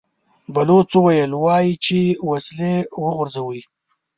[0.53, 1.99] بلوڅ وويل: وايي چې
[2.29, 3.61] وسلې وغورځوئ!